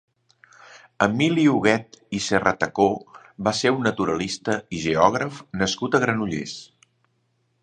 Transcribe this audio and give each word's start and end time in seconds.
Emili 1.05 1.43
Huguet 1.51 1.99
i 2.19 2.23
Serratacó 2.29 2.87
va 3.49 3.55
ser 3.61 3.75
un 3.77 3.87
naturalista 3.91 4.59
i 4.79 4.83
geògraf 4.89 5.41
nascut 5.65 5.99
a 5.99 6.03
Granollers. 6.07 6.61